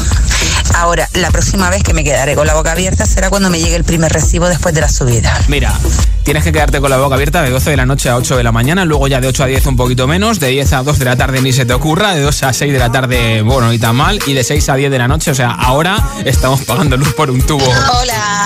Ahora, 0.76 1.08
la 1.14 1.30
próxima 1.30 1.68
vez 1.68 1.82
que 1.82 1.94
me 1.94 2.04
quedaré 2.04 2.36
con 2.36 2.46
la 2.46 2.54
boca 2.54 2.72
abierta 2.72 3.06
será 3.06 3.28
cuando 3.28 3.50
me 3.50 3.58
llegue 3.58 3.74
el 3.74 3.82
primer 3.82 4.12
recibo 4.12 4.48
después 4.48 4.72
de 4.74 4.82
la 4.82 4.88
subida. 4.88 5.36
Mira, 5.48 5.74
tienes 6.22 6.44
que 6.44 6.52
quedarte 6.52 6.80
con 6.80 6.90
la 6.90 6.98
boca 6.98 7.16
abierta 7.16 7.42
de 7.42 7.50
12 7.50 7.70
de 7.70 7.76
la 7.76 7.86
noche 7.86 8.08
a 8.08 8.16
8 8.16 8.36
de 8.36 8.44
la 8.44 8.52
mañana, 8.52 8.84
luego 8.84 9.08
ya 9.08 9.20
de 9.20 9.26
8 9.26 9.42
a 9.42 9.46
10 9.46 9.66
un 9.66 9.76
poquito 9.76 10.06
menos, 10.06 10.38
de 10.38 10.48
10 10.48 10.72
a 10.74 10.82
2 10.84 10.98
de 10.98 11.04
la 11.04 11.16
tarde 11.16 11.40
ni 11.40 11.52
se 11.52 11.66
te 11.66 11.74
ocurra, 11.74 12.14
de 12.14 12.20
2 12.20 12.42
a 12.44 12.52
6 12.52 12.72
de 12.72 12.78
la 12.78 12.92
tarde, 12.92 13.42
bueno, 13.42 13.72
y 13.72 13.78
tan 13.78 13.96
mal, 13.96 14.20
y 14.26 14.34
de 14.34 14.44
6 14.44 14.68
a 14.68 14.74
10 14.76 14.90
de 14.90 14.98
la 14.98 15.08
noche, 15.08 15.32
o 15.32 15.34
sea, 15.34 15.50
ahora 15.50 15.96
estamos 16.24 16.62
pagando 16.62 16.96
luz 16.96 17.14
por 17.14 17.30
un 17.30 17.42
tubo. 17.42 17.64
Hola, 17.64 18.37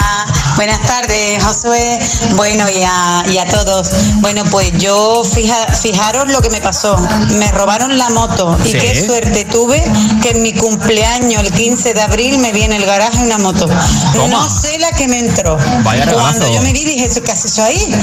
buenas 0.57 0.81
tardes, 0.83 1.43
Josué. 1.43 1.99
Bueno, 2.37 2.65
y 2.71 2.83
a, 2.83 3.25
y 3.31 3.39
a 3.39 3.47
todos. 3.47 3.91
Bueno, 4.21 4.43
pues 4.51 4.73
yo, 4.79 5.23
fija, 5.25 5.57
fijaros 5.75 6.29
lo 6.29 6.41
que 6.41 6.51
me 6.51 6.61
pasó. 6.61 6.97
Me 7.31 7.51
robaron 7.53 7.99
la 7.99 8.09
moto 8.11 8.57
y 8.65 8.73
Sí. 8.73 8.79
qué 8.79 9.07
suerte 9.07 9.45
tuve 9.45 9.83
que 10.23 10.31
en 10.31 10.43
mi 10.43 10.53
cumpleaños, 10.55 11.43
el 11.43 11.53
15 11.53 11.95
de 11.95 12.01
abril, 12.03 12.39
me 12.39 12.53
vi 12.53 12.63
en 12.63 12.73
el 12.73 12.85
garaje 12.87 13.19
una 13.25 13.39
moto. 13.39 13.69
Toma. 14.15 14.29
No 14.29 14.49
sé 14.49 14.79
la 14.79 14.91
que 14.93 15.09
me 15.09 15.19
entró. 15.19 15.57
Vaya 15.85 16.05
regalazo. 16.05 16.39
Cuando 16.39 16.55
yo 16.55 16.63
me 16.63 16.73
vi, 16.73 16.85
dije, 16.85 17.09
¿qué 17.25 17.33
haces 17.33 17.53
eso 17.53 17.63
ahí? 17.65 17.95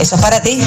Eso 0.00 0.16
es 0.16 0.20
para 0.22 0.40
ti. 0.40 0.60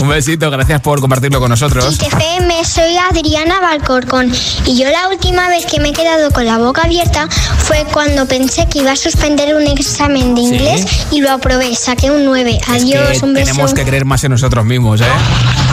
Un 0.00 0.08
besito, 0.08 0.50
gracias 0.50 0.80
por 0.80 1.00
compartirlo 1.00 1.40
con 1.40 1.50
nosotros. 1.50 1.98
FM, 2.00 2.64
soy 2.64 2.96
Adriana 2.96 3.60
Valcorcón 3.60 4.32
y 4.64 4.76
yo 4.76 4.88
la 4.90 5.08
última 5.08 5.48
vez 5.48 5.66
que 5.66 5.80
me 5.80 5.90
he 5.90 5.92
quedado 5.92 6.30
con 6.30 6.46
la 6.46 6.58
boca 6.58 6.82
abierta 6.82 7.28
fue 7.58 7.84
cuando 7.92 8.26
pensé 8.26 8.66
que 8.68 8.80
iba 8.80 8.92
a 8.92 8.96
suspender 8.96 9.37
un 9.46 9.66
examen 9.68 10.34
de 10.34 10.40
Sí. 10.42 10.46
inglés 10.48 10.84
y 11.12 11.20
lo 11.20 11.30
aprobé, 11.30 11.74
saqué 11.74 12.10
un 12.10 12.24
9. 12.24 12.58
Adiós, 12.68 13.18
Que 13.20 13.24
un 13.24 13.34
beso. 13.34 13.46
tenemos 13.52 13.72
que 13.72 13.84
creer 13.84 14.04
más 14.04 14.22
en 14.24 14.32
nosotros 14.32 14.64
mismos, 14.64 15.00
¿eh? 15.00 15.04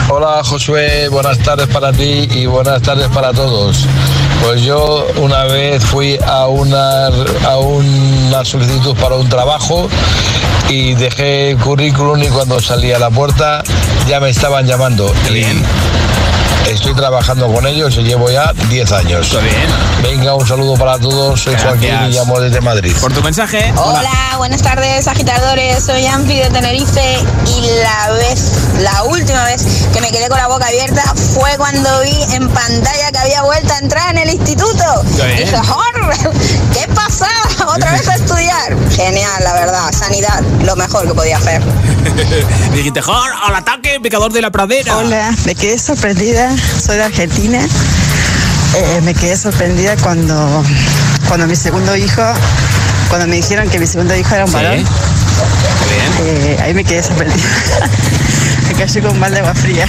Hola 0.08 0.40
Josué, 0.44 1.08
buenas 1.08 1.38
tardes 1.40 1.66
para 1.68 1.92
ti 1.92 2.28
y 2.32 2.46
buenas 2.46 2.80
tardes 2.82 3.08
para 3.08 3.32
todos. 3.32 3.78
Pues 4.42 4.62
yo 4.62 5.06
una 5.16 5.44
vez 5.44 5.84
fui 5.84 6.16
a 6.24 6.46
una, 6.46 7.06
a 7.08 7.56
una 7.58 8.44
solicitud 8.44 8.94
para 8.96 9.16
un 9.16 9.28
trabajo 9.28 9.88
y 10.68 10.94
dejé 10.94 11.50
el 11.50 11.56
currículum 11.58 12.22
y 12.22 12.28
cuando 12.28 12.60
salí 12.60 12.92
a 12.92 12.98
la 13.00 13.10
puerta 13.10 13.62
ya 14.08 14.20
me 14.20 14.30
estaban 14.30 14.64
llamando. 14.66 15.12
Qué 15.26 15.32
bien. 15.34 15.62
Estoy 16.68 16.94
trabajando 16.94 17.52
con 17.52 17.66
ellos 17.66 17.96
y 17.96 18.02
llevo 18.02 18.30
ya 18.30 18.52
10 18.68 18.92
años. 18.92 19.32
Muy 19.32 19.42
bien. 19.44 19.66
Venga, 20.02 20.34
un 20.34 20.46
saludo 20.46 20.74
para 20.74 20.98
todos. 20.98 21.40
Soy 21.40 21.54
Joaquín 21.56 21.94
y 22.08 22.12
llamo 22.12 22.40
desde 22.40 22.60
Madrid. 22.60 22.92
Por 23.00 23.12
tu 23.12 23.22
mensaje. 23.22 23.72
Hola, 23.76 24.34
buenas 24.38 24.62
tardes 24.62 25.06
agitadores, 25.06 25.84
soy 25.84 26.06
Ampi 26.06 26.36
de 26.38 26.50
Tenerife 26.50 27.18
y 27.46 27.60
la 27.82 28.12
vez, 28.14 28.52
la 28.80 29.04
última 29.04 29.44
vez 29.44 29.64
que 29.92 30.00
me 30.00 30.10
quedé 30.10 30.28
con 30.28 30.38
la 30.38 30.48
boca 30.48 30.66
abierta 30.66 31.02
fue 31.34 31.50
cuando 31.56 31.88
vi 32.02 32.34
en 32.34 32.48
pantalla 32.48 33.12
que 33.12 33.18
había 33.18 33.42
vuelto 33.42 33.72
a 33.72 33.78
entrar 33.78 34.10
en 34.10 34.18
el 34.18 34.34
instituto. 34.34 34.84
bien. 35.24 35.36
Dije, 35.38 35.56
¡Jor! 35.58 36.32
¿Qué 36.72 36.86
pasa? 36.94 37.28
¿Otra 37.68 37.92
vez 37.92 38.08
a 38.08 38.14
estudiar? 38.16 38.76
Genial, 38.90 39.42
la 39.44 39.52
verdad, 39.54 39.92
sanidad, 39.92 40.40
lo 40.64 40.74
mejor 40.76 41.06
que 41.06 41.14
podía 41.14 41.36
hacer. 41.36 41.62
Dijiste, 42.72 43.00
"Jor, 43.02 43.30
al 43.46 43.54
ataque, 43.54 43.98
picador 44.00 44.32
de 44.32 44.40
la 44.40 44.50
pradera. 44.50 44.96
Hola, 44.98 45.34
me 45.44 45.54
quedé 45.54 45.78
sorprendida, 45.78 46.54
soy 46.84 46.96
de 46.96 47.04
Argentina. 47.04 47.58
Eh, 48.74 49.00
me 49.02 49.14
quedé 49.14 49.36
sorprendida 49.36 49.96
cuando, 49.96 50.62
cuando 51.28 51.46
mi 51.46 51.56
segundo 51.56 51.96
hijo, 51.96 52.22
cuando 53.08 53.26
me 53.26 53.36
dijeron 53.36 53.68
que 53.70 53.78
mi 53.78 53.86
segundo 53.86 54.14
hijo 54.16 54.34
era 54.34 54.44
un 54.44 54.50
Sí. 54.50 54.56
varón. 54.56 54.84
Eh, 56.22 56.58
ahí 56.62 56.74
me 56.74 56.84
quedé 56.84 57.02
sorprendida. 57.02 57.42
me 58.68 58.74
cayó 58.74 59.02
con 59.02 59.12
un 59.12 59.20
balde 59.20 59.36
de 59.36 59.40
agua 59.40 59.54
fría. 59.54 59.86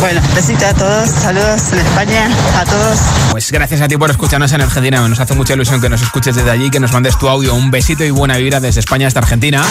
Bueno, 0.00 0.20
besito 0.34 0.66
a 0.66 0.74
todos, 0.74 1.10
saludos 1.10 1.60
en 1.72 1.78
España, 1.80 2.28
a 2.58 2.64
todos. 2.64 2.98
Pues 3.30 3.50
gracias 3.50 3.80
a 3.80 3.88
ti 3.88 3.96
por 3.96 4.10
escucharnos 4.10 4.52
en 4.52 4.60
Argentina. 4.60 5.06
Nos 5.08 5.18
hace 5.20 5.34
mucha 5.34 5.54
ilusión 5.54 5.80
que 5.80 5.88
nos 5.88 6.02
escuches 6.02 6.36
desde 6.36 6.50
allí, 6.50 6.70
que 6.70 6.80
nos 6.80 6.92
mandes 6.92 7.18
tu 7.18 7.28
audio. 7.28 7.54
Un 7.54 7.70
besito 7.70 8.04
y 8.04 8.10
buena 8.10 8.36
vibra 8.36 8.60
desde 8.60 8.80
España 8.80 9.06
hasta 9.08 9.20
Argentina. 9.20 9.62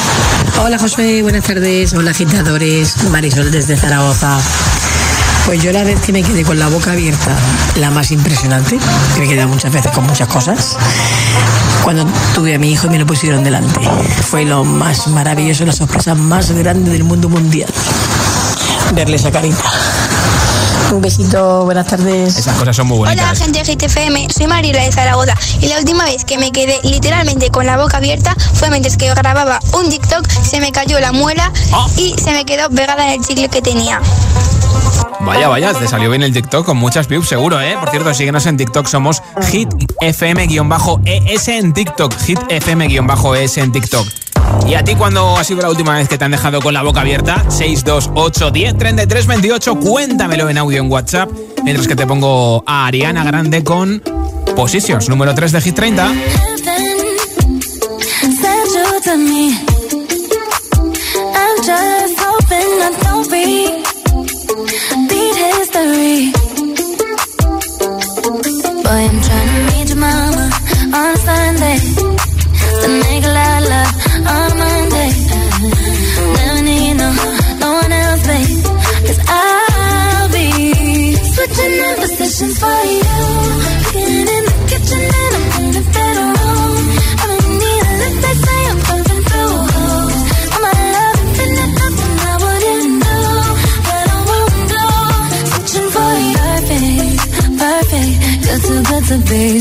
Hola 0.61 0.77
Josué, 0.77 1.21
buenas 1.21 1.43
tardes. 1.43 1.93
Hola 1.93 2.11
agitadores, 2.11 3.03
Marisol 3.09 3.51
desde 3.51 3.77
Zaragoza. 3.77 4.37
Pues 5.47 5.63
yo 5.63 5.71
la 5.71 5.85
vez 5.85 6.01
que 6.01 6.11
me 6.11 6.23
quedé 6.23 6.43
con 6.43 6.59
la 6.59 6.67
boca 6.67 6.91
abierta, 6.91 7.33
la 7.77 7.89
más 7.89 8.11
impresionante, 8.11 8.77
que 9.15 9.21
me 9.21 9.29
quedé 9.29 9.45
muchas 9.45 9.71
veces 9.71 9.93
con 9.93 10.05
muchas 10.05 10.27
cosas, 10.27 10.75
cuando 11.83 12.05
tuve 12.35 12.53
a 12.53 12.59
mi 12.59 12.69
hijo 12.69 12.87
y 12.87 12.89
me 12.89 12.99
lo 12.99 13.05
pusieron 13.05 13.45
delante. 13.45 13.79
Fue 14.29 14.43
lo 14.43 14.65
más 14.65 15.07
maravilloso, 15.07 15.65
la 15.65 15.71
sorpresa 15.71 16.15
más 16.15 16.51
grande 16.51 16.91
del 16.91 17.05
mundo 17.05 17.29
mundial. 17.29 17.69
Verle 18.93 19.15
esa 19.15 19.31
carita. 19.31 19.63
Un 20.91 21.01
besito, 21.01 21.63
buenas 21.63 21.87
tardes. 21.87 22.37
Esas 22.37 22.57
cosas 22.57 22.75
son 22.75 22.87
muy 22.87 22.99
Hola 22.99 23.11
bonitas. 23.11 23.39
gente 23.39 23.63
de 23.63 23.75
GTFM, 23.75 24.27
soy 24.29 24.47
Mariela 24.47 24.83
de 24.83 24.91
Zaragoza 24.91 25.33
y 25.61 25.67
la 25.67 25.79
última 25.79 26.03
vez 26.03 26.25
que 26.25 26.37
me 26.37 26.51
quedé 26.51 26.77
literalmente 26.83 27.51
con 27.51 27.65
la 27.65 27.77
boca 27.77 27.97
abierta 27.97 28.35
fue 28.53 28.69
mientras 28.69 28.97
que 28.97 29.07
grababa 29.13 29.59
un 29.73 29.89
TikTok, 29.89 30.29
se 30.29 30.59
me 30.59 30.73
cayó 30.73 30.99
la 30.99 31.13
muela 31.13 31.53
y 31.95 32.15
se 32.21 32.31
me 32.31 32.43
quedó 32.43 32.69
pegada 32.69 33.05
en 33.07 33.21
el 33.21 33.25
chicle 33.25 33.47
que 33.47 33.61
tenía. 33.61 34.01
Vaya, 35.21 35.47
vaya, 35.49 35.73
te 35.73 35.87
salió 35.87 36.09
bien 36.09 36.23
el 36.23 36.33
TikTok 36.33 36.65
con 36.65 36.77
muchas 36.77 37.07
views, 37.07 37.27
seguro, 37.27 37.59
¿eh? 37.59 37.75
Por 37.79 37.89
cierto, 37.89 38.13
síguenos 38.13 38.45
en 38.45 38.57
TikTok, 38.57 38.87
somos 38.87 39.21
hitfm-es 39.51 40.57
en 41.47 41.73
TikTok, 41.73 42.13
hitfm-es 42.17 43.57
en 43.57 43.71
TikTok. 43.71 44.07
¿Y 44.65 44.75
a 44.75 44.83
ti 44.83 44.95
cuándo 44.95 45.37
ha 45.37 45.43
sido 45.43 45.61
la 45.61 45.69
última 45.69 45.95
vez 45.95 46.07
que 46.07 46.17
te 46.17 46.25
han 46.25 46.31
dejado 46.31 46.61
con 46.61 46.73
la 46.73 46.81
boca 46.81 47.01
abierta? 47.01 47.43
628 47.49 48.51
10 48.51 48.77
33 48.77 49.27
28, 49.27 49.75
cuéntamelo 49.75 50.49
en 50.49 50.57
audio 50.57 50.79
en 50.81 50.91
WhatsApp, 50.91 51.29
mientras 51.63 51.87
que 51.87 51.95
te 51.95 52.07
pongo 52.07 52.63
a 52.65 52.87
Ariana 52.87 53.23
Grande 53.23 53.63
con 53.63 54.01
Positions, 54.55 55.09
número 55.09 55.35
3 55.35 55.51
de 55.51 55.61
Hit 55.61 55.75
30. 55.75 56.13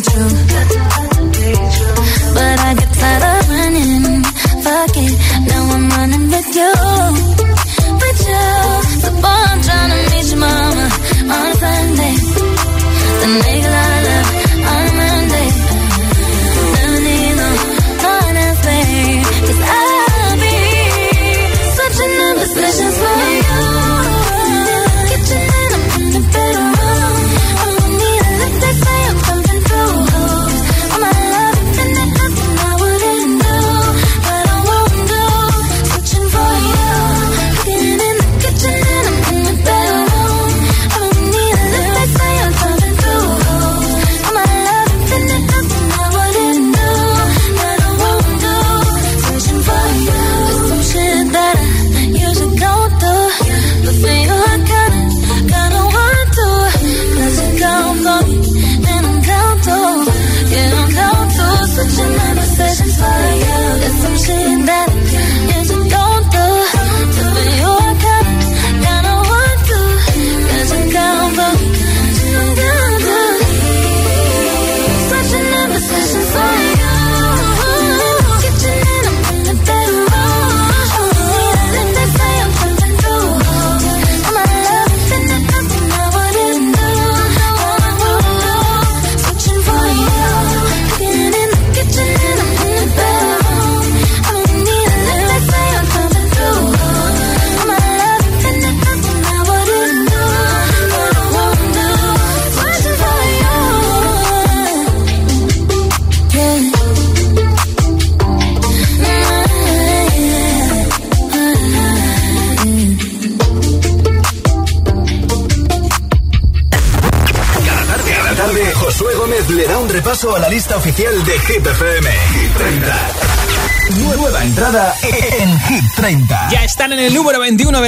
true 0.01 0.46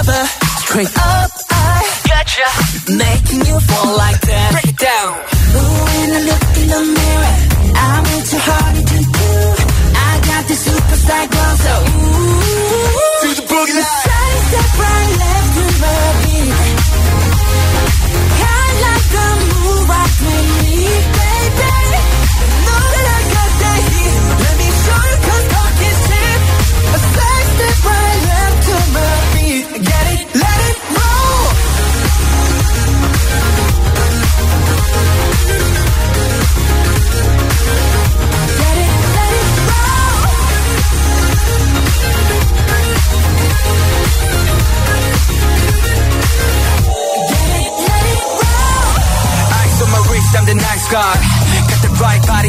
lover. 0.00 0.26
Straight 0.60 0.96
up, 0.96 1.30
I 1.50 1.82
gotcha. 2.08 2.46
Making 2.92 3.46
you 3.46 3.60
fall 3.60 3.96
like 3.96 4.20
that. 4.20 4.52
Break 4.52 4.68
it 4.68 4.78
down. 4.78 5.12
Ooh, 5.56 5.84
when 5.86 6.10
I 6.12 6.20
look 6.28 6.44
in 6.60 6.68
the 6.68 6.80
mirror. 6.96 7.59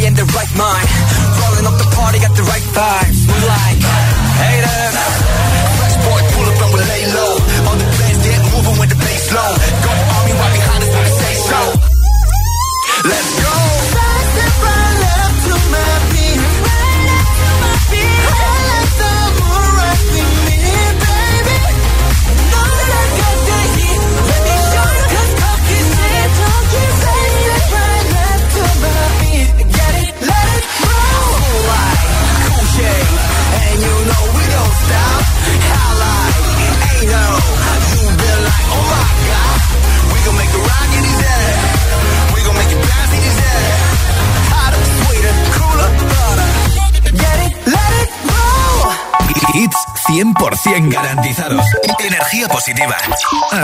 in 0.06 0.14
the 0.16 0.26
right 0.34 0.52
mind. 0.58 0.88
Rolling 1.42 1.66
up 1.66 1.78
the 1.78 1.90
party, 1.96 2.20
got 2.20 2.36
the 2.36 2.44
right 2.44 2.66
vibes. 2.74 3.28
We 3.28 3.38
like. 3.48 4.01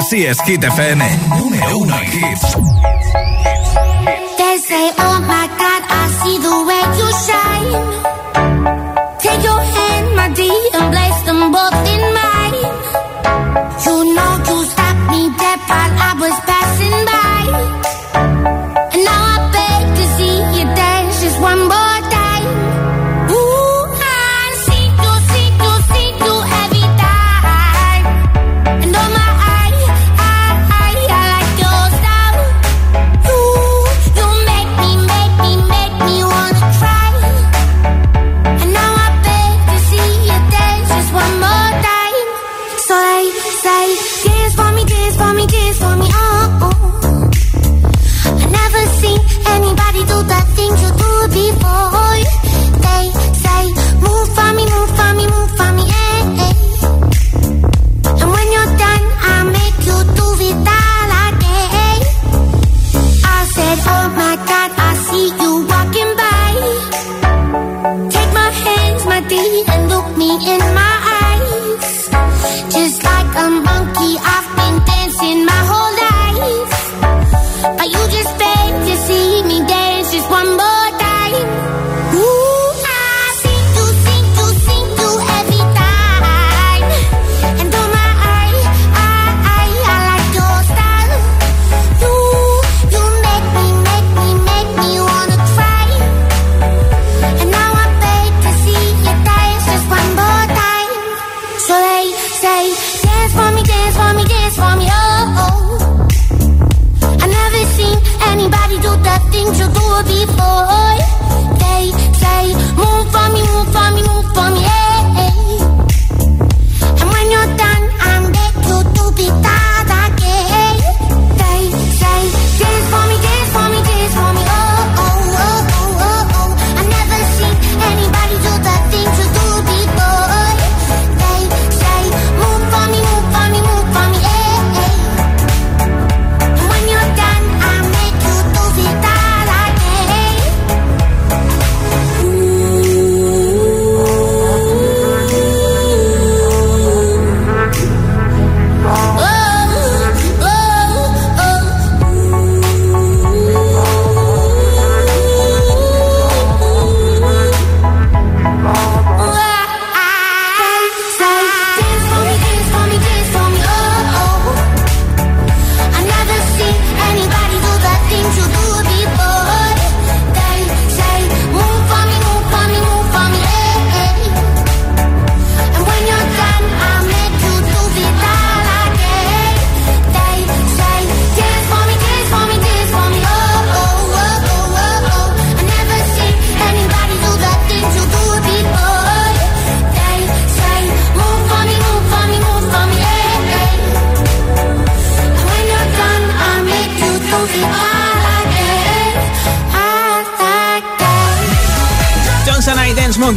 Así 0.07 0.25
es, 0.25 0.41
Hit 0.43 0.63
FM. 0.63 1.03
Número 1.37 1.79
uno. 1.79 1.97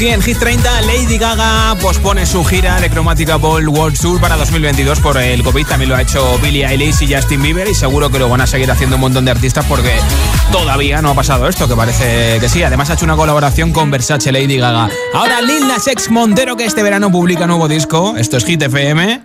Monkey 0.01 0.15
en 0.15 0.23
Hit 0.23 0.39
30. 0.39 0.81
Lady 0.83 1.19
Gaga 1.19 1.77
pospone 1.79 2.25
su 2.25 2.43
gira 2.43 2.81
de 2.81 2.89
Chromatica 2.89 3.37
Ball 3.37 3.69
World 3.69 4.01
Tour 4.01 4.19
para 4.19 4.35
2022 4.37 4.99
por 5.01 5.19
el 5.19 5.43
COVID. 5.43 5.67
También 5.67 5.91
lo 5.91 5.97
ha 5.97 6.01
hecho 6.01 6.39
Billie 6.39 6.67
Eilish 6.67 7.03
y 7.03 7.15
Justin 7.15 7.43
Bieber. 7.43 7.69
Y 7.69 7.75
seguro 7.75 8.11
que 8.11 8.19
lo 8.19 8.27
van 8.31 8.41
a 8.41 8.47
seguir 8.47 8.71
haciendo 8.71 8.97
un 8.97 9.03
montón 9.03 9.27
de 9.27 9.33
artistas 9.33 9.67
porque 9.69 9.93
todavía 10.53 11.03
no 11.03 11.11
ha 11.11 11.15
pasado 11.15 11.47
esto, 11.49 11.69
que 11.69 11.77
parece 11.77 12.39
que 12.41 12.49
sí. 12.49 12.63
Además, 12.63 12.89
ha 12.89 12.95
hecho 12.95 13.05
una 13.05 13.17
colaboración 13.17 13.73
con 13.73 13.91
Versace 13.91 14.33
Lady 14.33 14.57
Gaga. 14.57 14.89
Ahora 15.13 15.43
Lil 15.43 15.69
Nas 15.69 15.87
X 15.87 16.11
Montero, 16.11 16.57
que 16.57 16.65
este 16.65 16.83
verano 16.83 17.13
publica 17.13 17.47
nuevo 17.47 17.69
disco. 17.69 18.15
Esto 18.17 18.39
es 18.39 18.47
Hit 18.47 18.63
FM. 18.63 19.25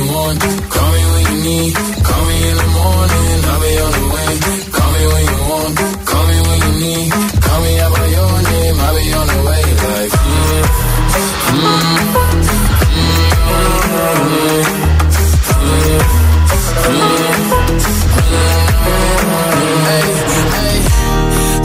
you 0.00 0.12
want, 0.14 0.40
call 0.70 0.90
me 0.92 1.02
when 1.12 1.24
you 1.30 1.36
need. 1.44 1.74
Call 2.08 2.22
me 2.28 2.36
in 2.50 2.56
the 2.56 2.68
morning, 2.78 3.38
I'll 3.50 3.60
be 3.60 3.72
on 3.84 3.92
the 3.98 4.04
way. 4.14 4.32
Call 4.76 4.90
me 4.96 5.02
when 5.12 5.24
you 5.30 5.40
want, 5.50 5.72
call 6.10 6.24
me 6.30 6.36
when 6.46 6.58
you 6.66 6.72
need. 6.84 7.10
Call 7.44 7.60
me 7.64 7.72
out 7.80 7.92
by 7.96 8.06
your 8.16 8.34
name, 8.50 8.76
I'll 8.86 8.94
be 8.96 9.04
on 9.20 9.26
the 9.32 9.40
way. 9.48 9.62
Like, 9.90 10.12
mm, 10.20 10.64
mm, 11.56 11.90
Hey, 18.80 20.08
hey, 20.56 20.78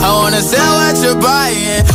I 0.03 0.09
wanna 0.19 0.41
sell 0.41 0.73
what 0.79 0.95
you're 1.03 1.21
buying. 1.21 1.94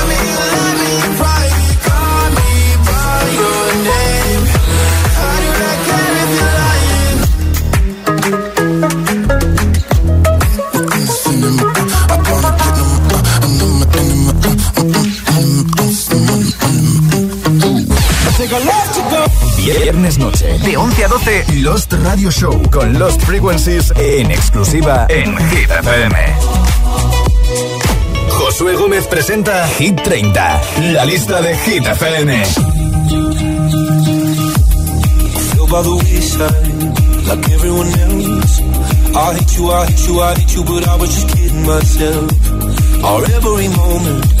Viernes 19.63 20.17
noche, 20.17 20.57
de 20.65 20.75
11 20.75 21.05
a 21.05 21.07
12, 21.07 21.45
Lost 21.57 21.93
Radio 22.03 22.31
Show 22.31 22.61
con 22.71 22.97
Lost 22.97 23.21
Frequencies 23.21 23.93
en 23.95 24.31
exclusiva 24.31 25.05
en 25.07 25.37
Hit 25.49 25.69
FM. 25.69 26.15
Josué 28.29 28.75
Gómez 28.75 29.05
presenta 29.05 29.67
Hit 29.77 30.01
30, 30.01 30.61
la 30.93 31.05
lista 31.05 31.41
de 31.41 31.55
Hit 31.57 31.85
FM. 31.85 32.43
I 39.13 39.33
hate 39.35 39.57
you, 39.57 39.69
I 39.69 39.85
hate 39.85 40.07
you, 40.07 40.19
I 40.21 40.33
hate 40.33 40.55
you, 40.55 40.63
but 40.63 40.87
I 40.87 40.95
was 40.95 41.13
just 41.13 41.35
kidding 41.35 41.65
myself. 41.65 43.03
Our 43.03 43.25
every 43.25 43.67
moment, 43.67 44.40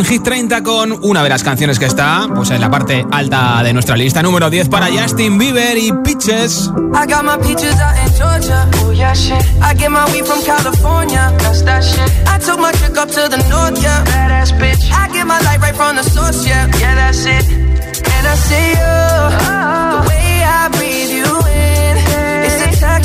en 0.00 0.06
Hit 0.06 0.22
30 0.22 0.62
con 0.62 0.92
una 1.02 1.22
de 1.22 1.28
las 1.28 1.42
canciones 1.42 1.78
que 1.78 1.84
está 1.84 2.26
pues 2.34 2.50
en 2.50 2.60
la 2.60 2.70
parte 2.70 3.04
alta 3.10 3.62
de 3.62 3.72
nuestra 3.72 3.96
lista 3.96 4.22
número 4.22 4.48
10 4.48 4.68
para 4.68 4.86
Justin 4.86 5.36
Bieber 5.38 5.76
y 5.76 5.92
Peaches. 6.04 6.70
I 6.94 7.06
got 7.06 7.22
my 7.22 7.32
out 7.32 7.42
in 7.42 8.12
Georgia. 8.16 8.68
Oh 8.82 8.92
yeah, 8.92 9.12
shit. 9.12 9.44
I 9.60 9.74
get 9.74 9.90
my 9.90 10.04
weed 10.12 10.24
from 10.24 10.42
California. 10.42 11.32
I 12.26 12.38
took 12.38 12.58
my 12.58 12.70
up 12.98 13.10
to 13.10 13.28
the 13.28 13.36
north, 13.50 13.82
yeah. 13.82 14.04
And 18.16 18.26
I 18.26 18.34
see 18.36 18.70
you. 18.72 19.20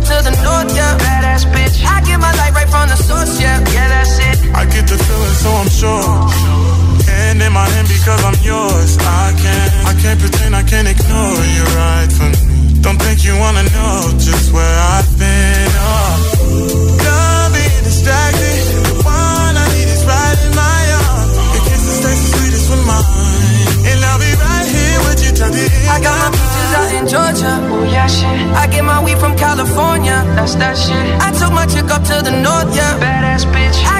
up 0.00 0.06
to 0.08 0.16
the 0.24 0.34
north, 0.42 0.72
yeah. 0.74 0.96
Badass 0.96 1.44
bitch. 1.52 1.84
I 1.84 2.00
get 2.02 2.18
my 2.18 2.32
light 2.40 2.54
right 2.54 2.68
from 2.68 2.88
the 2.88 2.96
source, 2.96 3.40
yeah. 3.40 3.60
Yeah, 3.72 3.88
that's 3.88 4.18
it. 4.18 4.36
I 4.54 4.64
get 4.64 4.88
the 4.88 4.96
feeling, 4.96 5.36
so 5.44 5.50
I'm 5.60 5.68
sure. 5.68 6.08
Hand 7.04 7.42
in 7.42 7.52
my 7.52 7.66
hand 7.68 7.88
because 7.88 8.20
I'm 8.24 8.38
yours. 8.42 8.96
I 8.98 9.32
can't, 9.36 9.70
I 9.90 9.92
can't 10.00 10.18
pretend, 10.20 10.56
I 10.56 10.62
can't 10.62 10.88
ignore 10.88 11.44
you 11.56 11.64
right 11.76 12.10
from 12.12 12.32
me. 12.32 12.80
Don't 12.80 12.96
think 12.96 13.24
you 13.24 13.36
wanna 13.36 13.64
know 13.76 13.96
just 14.16 14.52
where 14.52 14.76
I've 14.96 15.10
been. 15.18 15.68
Oh. 15.76 16.96
Done 17.04 17.52
being 17.52 17.84
distracted. 17.84 18.56
The 18.88 19.04
one 19.04 19.54
I 19.64 19.66
need 19.76 19.88
is 19.96 20.04
right 20.08 20.38
in 20.48 20.52
my 20.56 20.80
arms. 21.04 21.32
Your 21.54 21.62
kisses 21.68 21.98
taste 22.00 22.22
the 22.24 22.30
sweetest 22.40 22.66
with 22.72 22.84
mine, 22.88 23.04
here 25.40 25.48
with 25.48 25.56
you 25.56 25.68
till 25.68 25.72
the 25.72 25.76
end. 25.76 25.88
I 25.88 26.00
got 26.00 26.16
my 26.20 26.30
peaches 26.36 26.70
out 26.76 26.90
in 26.92 27.04
Georgia. 27.08 27.52
Oh 27.72 27.84
yeah, 27.84 28.06
shit. 28.06 28.28
I 28.54 28.66
get 28.66 28.84
my 28.84 29.02
weed 29.02 29.18
from 29.18 29.36
California. 29.36 30.22
That's 30.36 30.54
that 30.56 30.76
shit. 30.76 31.06
I 31.20 31.32
took 31.32 31.52
my 31.52 31.66
chick 31.66 31.88
up 31.90 32.04
to 32.04 32.22
the 32.22 32.32
north, 32.32 32.74
yeah. 32.76 33.00
Badass 33.00 33.44
bitch. 33.48 33.78
I 33.84 33.99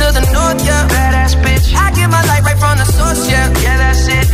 to 0.00 0.12
the 0.12 0.24
north, 0.32 0.64
yeah. 0.64 0.88
Badass 0.88 1.34
bitch. 1.44 1.74
I 1.74 1.90
get 1.92 2.08
my 2.08 2.22
light 2.24 2.42
right 2.42 2.58
from 2.58 2.78
the 2.78 2.84
source, 2.86 3.28
yeah. 3.30 3.48
Yeah, 3.60 3.76
that's 3.76 4.08
it. 4.08 4.26